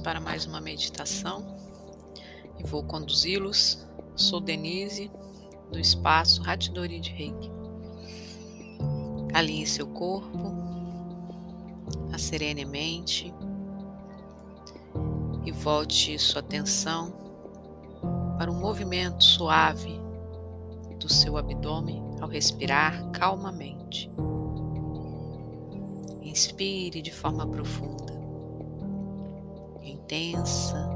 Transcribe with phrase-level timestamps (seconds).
[0.00, 1.56] para mais uma meditação
[2.58, 3.86] e vou conduzi-los.
[4.16, 5.10] Sou Denise,
[5.70, 7.50] do espaço Ratidori de Reiki.
[9.32, 10.54] Alinhe seu corpo,
[12.12, 13.32] a serene mente
[15.44, 17.12] e volte sua atenção
[18.36, 20.00] para um movimento suave
[20.98, 24.10] do seu abdômen ao respirar calmamente.
[26.22, 28.09] Inspire de forma profunda,
[29.82, 30.88] intensa,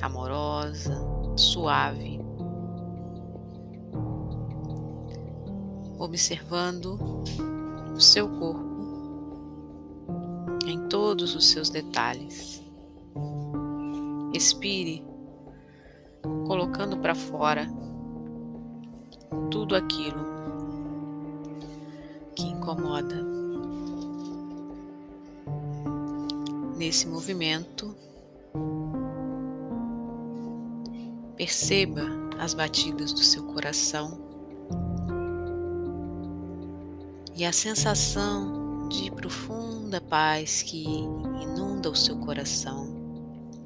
[0.00, 0.94] amorosa,
[1.36, 2.20] suave,
[5.98, 6.98] observando
[7.94, 8.74] o seu corpo
[10.66, 12.62] em todos os seus detalhes.
[14.32, 15.04] Expire,
[16.46, 17.66] colocando para fora
[19.50, 20.24] tudo aquilo
[22.34, 23.43] que incomoda.
[26.84, 27.96] Nesse movimento,
[31.34, 32.02] perceba
[32.38, 34.20] as batidas do seu coração
[37.34, 42.94] e a sensação de profunda paz que inunda o seu coração,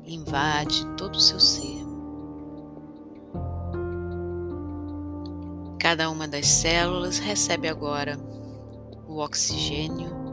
[0.06, 1.84] invade todo o seu ser.
[5.80, 8.16] Cada uma das células recebe agora
[9.08, 10.27] o oxigênio,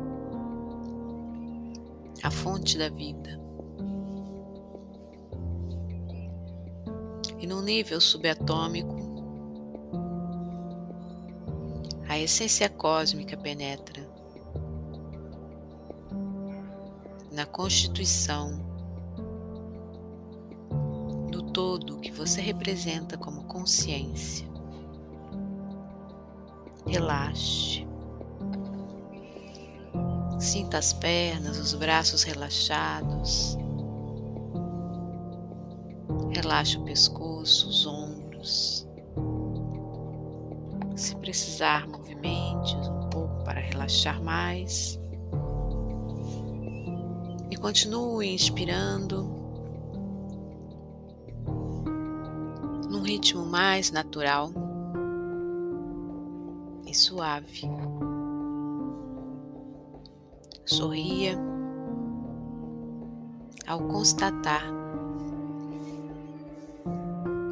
[2.23, 3.39] a fonte da vida.
[7.39, 8.95] E no nível subatômico,
[12.07, 14.07] a essência cósmica penetra
[17.35, 18.63] na constituição
[21.29, 24.47] do todo que você representa como consciência.
[26.87, 27.74] Relaxe.
[30.55, 33.57] Sinta as pernas, os braços relaxados.
[36.33, 38.87] Relaxe o pescoço, os ombros.
[40.95, 44.97] Se precisar, movimente um pouco para relaxar mais.
[47.51, 49.23] E continue inspirando
[52.89, 54.53] num ritmo mais natural
[56.95, 57.61] suave.
[60.65, 61.37] Sorria
[63.67, 64.63] ao constatar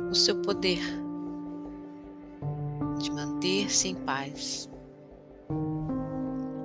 [0.10, 0.80] o seu poder
[2.98, 4.68] de manter-se em paz,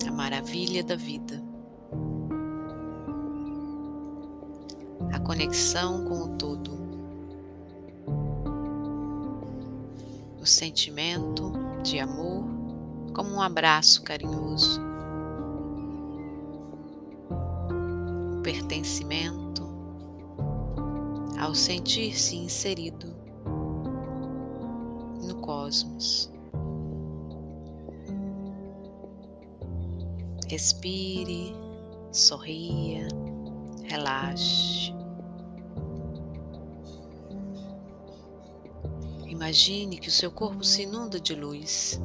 [0.06, 1.42] a maravilha da vida,
[5.12, 6.78] a conexão com o todo,
[10.40, 12.44] o sentimento de amor
[13.14, 14.87] como um abraço carinhoso.
[21.48, 23.16] Ao sentir-se inserido
[25.22, 26.30] no cosmos.
[30.46, 31.54] Respire,
[32.12, 33.08] sorria,
[33.84, 34.92] relaxe.
[39.26, 41.98] Imagine que o seu corpo se inunda de luz.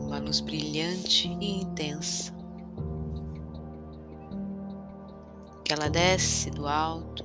[0.00, 2.32] uma luz brilhante e intensa,
[5.68, 7.22] que ela desce do alto,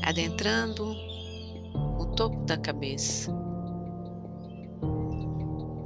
[0.00, 0.94] adentrando
[1.98, 3.34] o topo da cabeça,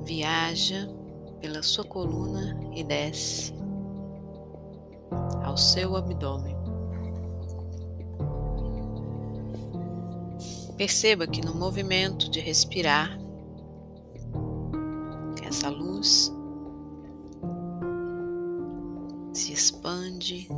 [0.05, 0.87] viaja
[1.41, 3.55] pela sua coluna e desce
[5.43, 6.55] ao seu abdômen.
[10.77, 13.19] Perceba que no movimento de respirar,
[15.43, 16.36] essa luz
[19.37, 20.49] se expande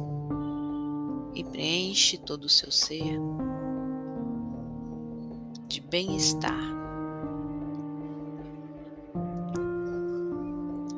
[1.34, 3.18] e preenche todo o seu ser
[5.66, 6.62] de bem-estar.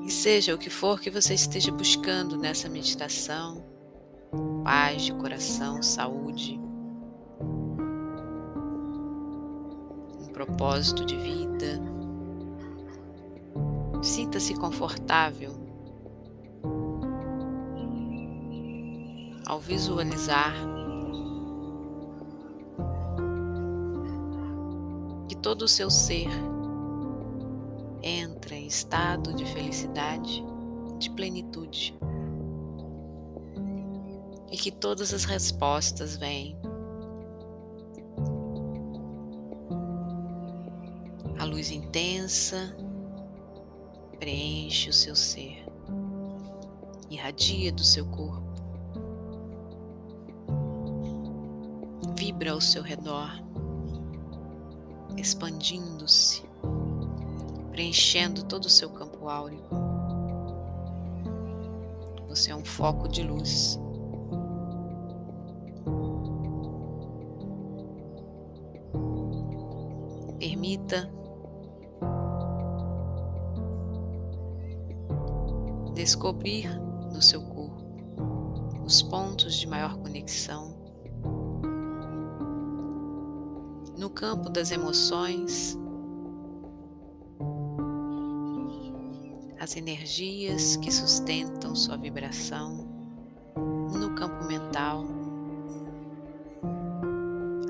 [0.05, 3.64] E seja o que for que você esteja buscando nessa meditação,
[4.62, 6.60] paz de coração, saúde,
[10.20, 11.81] um propósito de vida,
[14.02, 15.69] Sinta-se confortável
[19.50, 20.55] ao visualizar
[25.29, 26.29] que todo o seu ser
[28.00, 30.44] entra em estado de felicidade,
[31.00, 31.99] de plenitude
[34.52, 36.56] e que todas as respostas vêm.
[41.41, 42.73] A luz intensa
[44.20, 45.64] preenche o seu ser
[47.11, 48.50] irradia do seu corpo,
[52.40, 53.31] vibra ao seu redor,
[55.14, 56.42] expandindo-se,
[57.70, 59.69] preenchendo todo o seu campo áurico.
[62.31, 63.78] Você é um foco de luz.
[70.38, 71.12] Permita
[75.93, 76.70] descobrir
[77.12, 77.84] no seu corpo
[78.82, 80.80] os pontos de maior conexão.
[84.10, 85.78] No campo das emoções,
[89.60, 92.88] as energias que sustentam sua vibração,
[93.56, 95.04] no campo mental,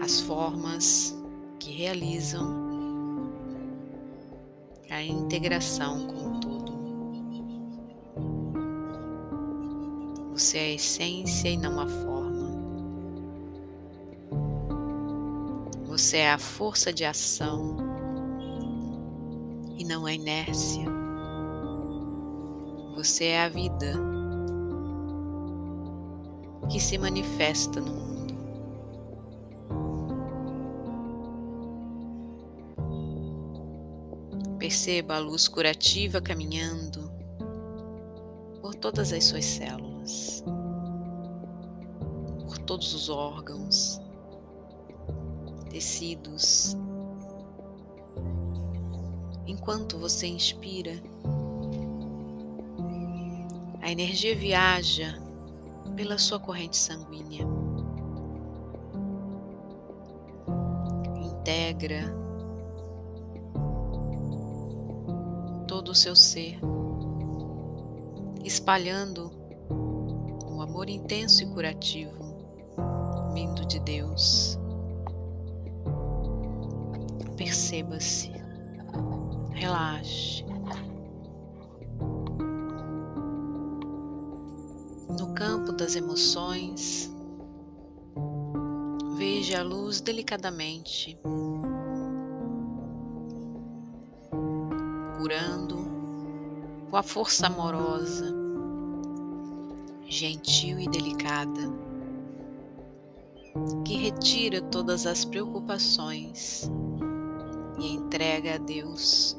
[0.02, 1.14] as formas
[1.58, 2.48] que realizam
[4.88, 6.72] a integração com o todo.
[10.32, 12.19] Você é a essência e não a forma.
[16.11, 17.77] Você é a força de ação
[19.79, 20.85] e não a inércia.
[22.97, 23.95] Você é a vida
[26.69, 28.35] que se manifesta no mundo.
[34.59, 37.09] Perceba a luz curativa caminhando
[38.61, 40.43] por todas as suas células,
[42.49, 44.01] por todos os órgãos,
[49.47, 51.03] Enquanto você inspira,
[53.81, 55.19] a energia viaja
[55.97, 57.47] pela sua corrente sanguínea,
[61.23, 62.15] integra
[65.67, 66.59] todo o seu ser,
[68.44, 69.31] espalhando
[70.47, 72.21] um amor intenso e curativo
[73.33, 74.59] vindo de Deus.
[77.40, 78.31] Perceba-se,
[79.54, 80.44] relaxe.
[85.19, 87.10] No campo das emoções,
[89.16, 91.19] veja a luz delicadamente
[95.16, 95.78] curando
[96.90, 98.34] com a força amorosa,
[100.06, 101.72] gentil e delicada,
[103.82, 106.70] que retira todas as preocupações
[107.81, 109.37] e entrega a Deus.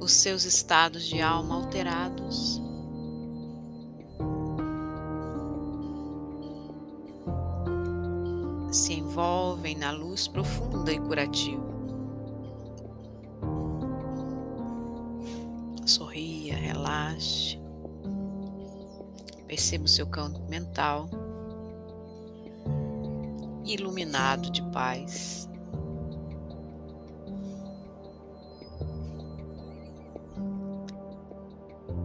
[0.00, 2.60] Os seus estados de alma alterados
[8.70, 11.64] se envolvem na luz profunda e curativa.
[15.84, 17.58] Sorria, relaxe.
[19.46, 21.08] Perceba o seu campo mental
[23.66, 25.48] iluminado de paz.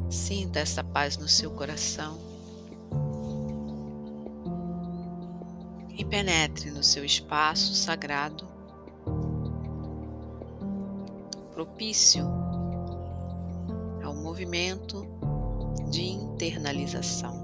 [0.10, 2.32] Sinta essa paz no seu coração.
[6.12, 8.46] penetre no seu espaço sagrado,
[11.54, 12.28] propício
[14.04, 15.08] ao movimento
[15.90, 17.41] de internalização.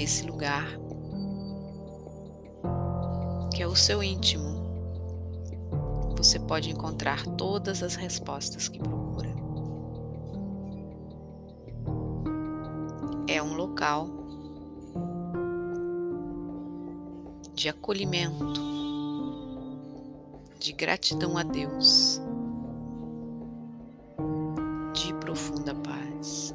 [0.00, 0.66] Nesse lugar,
[3.54, 4.48] que é o seu íntimo,
[6.16, 9.28] você pode encontrar todas as respostas que procura.
[13.28, 14.08] É um local
[17.52, 18.62] de acolhimento,
[20.58, 22.22] de gratidão a Deus,
[24.94, 26.54] de profunda paz.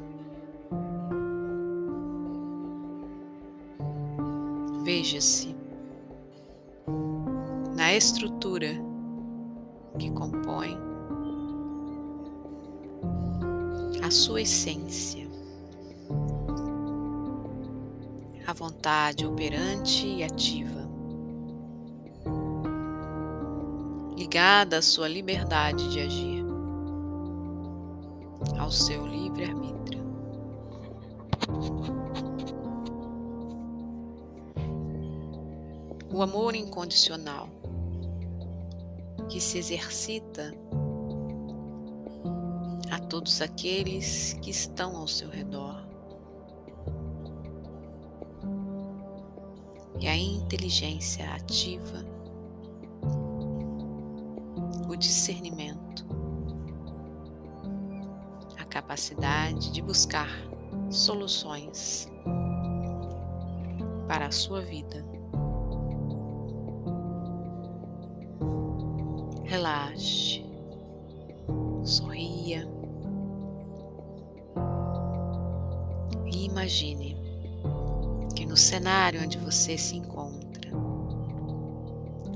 [5.06, 5.54] Veja-se
[7.76, 8.70] na estrutura
[9.96, 10.76] que compõe
[14.02, 15.24] a sua essência.
[18.48, 20.88] a vontade operante e ativa.
[24.16, 26.44] ligada à sua liberdade de agir,
[28.58, 29.75] ao seu livre-arbítrio.
[36.16, 37.46] O amor incondicional
[39.28, 40.50] que se exercita
[42.90, 45.86] a todos aqueles que estão ao seu redor.
[50.00, 52.02] E a inteligência ativa
[54.88, 56.06] o discernimento,
[58.56, 60.30] a capacidade de buscar
[60.88, 62.10] soluções
[64.08, 65.15] para a sua vida.
[69.46, 70.44] Relaxe,
[71.84, 72.68] sorria.
[76.26, 77.16] E imagine
[78.34, 80.68] que no cenário onde você se encontra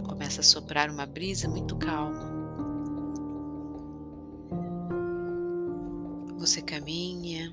[0.07, 2.31] começa a soprar uma brisa muito calma.
[6.39, 7.53] Você caminha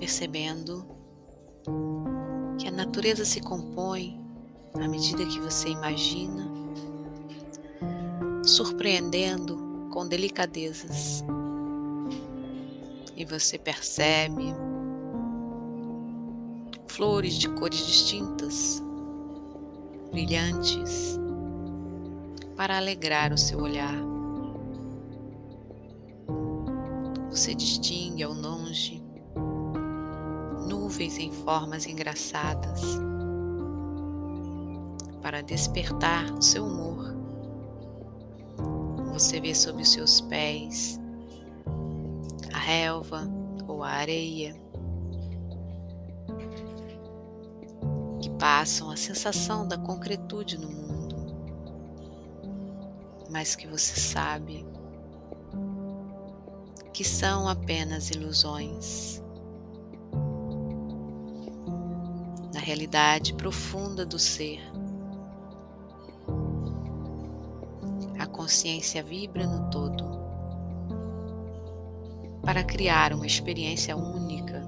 [0.00, 0.84] percebendo
[2.58, 4.20] que a natureza se compõe
[4.74, 6.49] à medida que você imagina
[8.50, 11.24] surpreendendo com delicadezas.
[13.16, 14.54] E você percebe
[16.86, 18.82] flores de cores distintas,
[20.10, 21.18] brilhantes,
[22.56, 23.94] para alegrar o seu olhar.
[27.30, 29.02] Você distingue ao longe
[30.66, 32.82] nuvens em formas engraçadas
[35.22, 37.09] para despertar o seu humor
[39.20, 40.98] você vê sob os seus pés
[42.54, 43.30] a relva
[43.68, 44.54] ou a areia
[48.18, 51.16] que passam a sensação da concretude no mundo,
[53.28, 54.66] mas que você sabe
[56.90, 59.22] que são apenas ilusões.
[62.54, 64.60] Na realidade profunda do ser,
[68.50, 70.04] consciência vibra no todo
[72.42, 74.60] para criar uma experiência única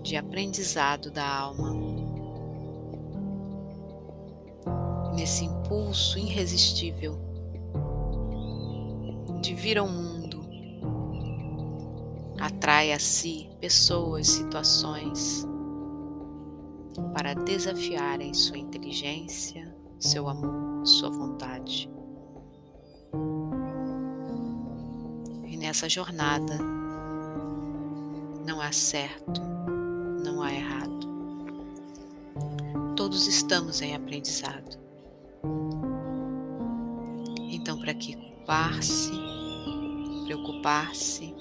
[0.00, 1.74] de aprendizado da alma.
[5.12, 7.18] Nesse impulso irresistível
[9.40, 10.42] de vir ao mundo,
[12.38, 15.44] atrai a si pessoas, situações
[17.12, 21.90] para desafiarem sua inteligência, seu amor, sua vontade.
[25.46, 26.58] E nessa jornada
[28.46, 29.40] não há certo,
[30.24, 30.90] não há errado.
[32.96, 34.78] Todos estamos em aprendizado.
[37.50, 39.12] Então, para que culpar-se,
[40.24, 41.34] preocupar-se,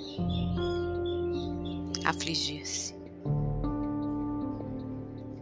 [2.05, 2.95] afligir-se?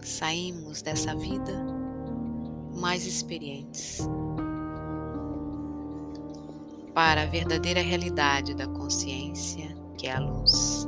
[0.02, 1.77] Saímos dessa vida
[2.88, 4.00] mais experientes
[6.94, 10.88] para a verdadeira realidade da consciência, que é a luz.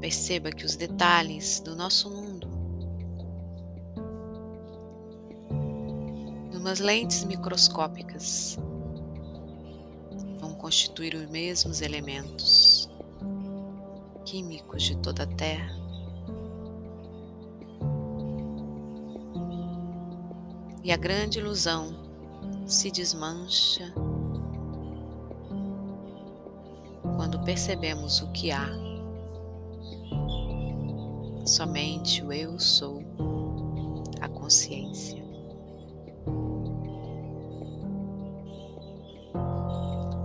[0.00, 2.48] Perceba que os detalhes do nosso mundo,
[6.54, 8.58] numas lentes microscópicas,
[10.40, 12.88] vão constituir os mesmos elementos
[14.24, 15.81] químicos de toda a Terra.
[20.84, 21.94] E a grande ilusão
[22.66, 23.92] se desmancha
[27.16, 28.68] quando percebemos o que há.
[31.46, 33.00] Somente o eu sou,
[34.20, 35.22] a consciência.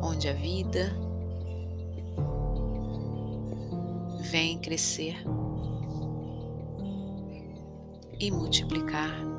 [0.02, 0.92] Onde a vida
[4.22, 5.24] vem crescer
[8.20, 9.37] e multiplicar.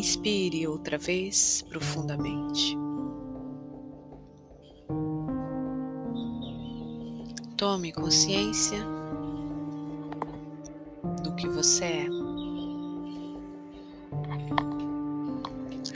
[0.00, 2.74] Inspire outra vez profundamente.
[7.54, 8.78] Tome consciência
[11.22, 12.06] do que você é.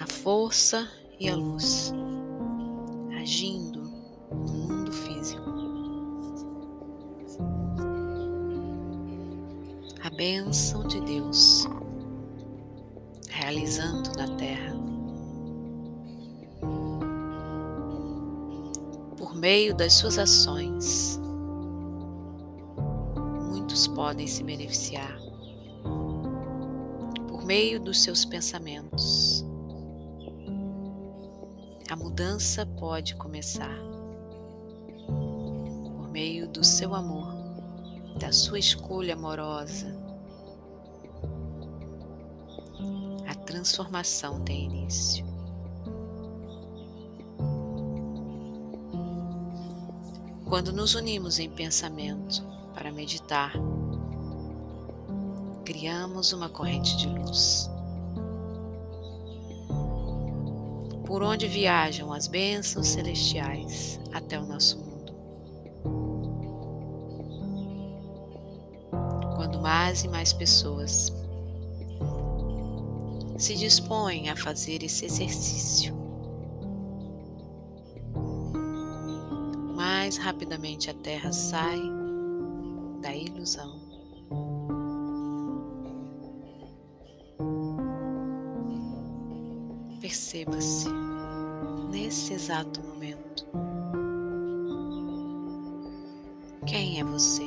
[0.03, 0.87] A força
[1.19, 1.91] e a luz
[3.19, 3.85] agindo
[4.31, 5.55] no mundo físico.
[10.03, 11.67] a bênção de Deus
[13.55, 14.75] realizando na terra.
[19.17, 21.21] Por meio das suas ações,
[23.49, 25.17] muitos podem se beneficiar.
[27.29, 29.45] Por meio dos seus pensamentos,
[31.89, 33.79] a mudança pode começar.
[35.07, 37.33] Por meio do seu amor,
[38.19, 40.04] da sua escolha amorosa,
[43.64, 45.25] transformação tem início.
[50.44, 52.44] Quando nos unimos em pensamento
[52.75, 53.54] para meditar,
[55.64, 57.71] criamos uma corrente de luz.
[61.06, 65.14] Por onde viajam as bênçãos celestiais até o nosso mundo.
[69.37, 71.24] Quando mais e mais pessoas
[73.45, 75.95] se dispõem a fazer esse exercício,
[79.77, 81.79] mais rapidamente a Terra sai
[83.03, 83.79] da ilusão.
[90.01, 90.89] Perceba-se
[91.91, 93.47] nesse exato momento.
[96.67, 97.45] Quem é você?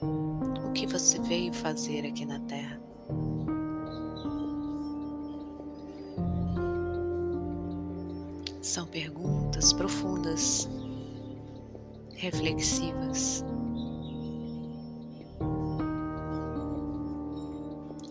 [0.00, 2.95] O que você veio fazer aqui na Terra?
[8.76, 10.68] São perguntas profundas
[12.14, 13.42] reflexivas,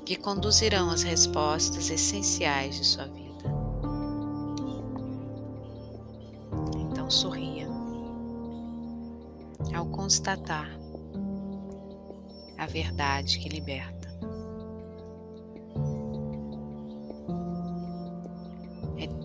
[0.04, 3.44] que conduzirão as respostas essenciais de sua vida.
[6.80, 7.68] Então sorria
[9.72, 10.68] ao constatar
[12.58, 13.95] a verdade que liberta.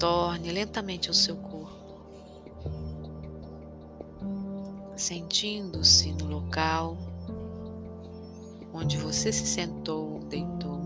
[0.00, 1.78] Retorne lentamente ao seu corpo
[4.96, 6.96] sentindo-se no local
[8.72, 10.80] onde você se sentou, deitou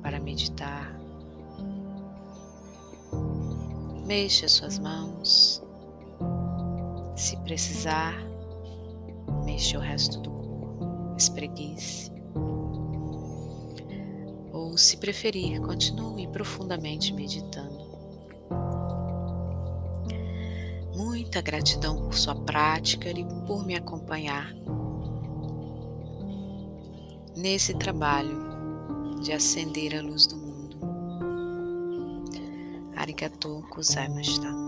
[0.00, 0.98] para meditar.
[4.06, 5.62] Mexa suas mãos.
[7.14, 8.14] Se precisar,
[9.44, 12.10] mexa o resto do corpo, espreguice.
[14.54, 17.85] Ou, se preferir, continue profundamente meditando.
[21.36, 24.54] Muita gratidão por sua prática e por me acompanhar
[27.36, 30.78] nesse trabalho de acender a luz do mundo.
[32.96, 34.65] Arigatou gozaimashita.